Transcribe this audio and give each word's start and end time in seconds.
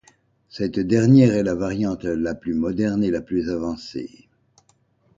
Cette 0.49 0.79
dernière 0.79 1.35
est 1.35 1.43
la 1.43 1.53
variante 1.53 2.05
la 2.05 2.33
plus 2.33 2.55
moderne 2.55 3.03
et 3.03 3.11
la 3.11 3.21
plus 3.21 3.51
avancée. 3.51 4.27